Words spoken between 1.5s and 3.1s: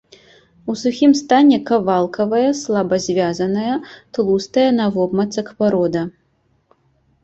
кавалкавая, слаба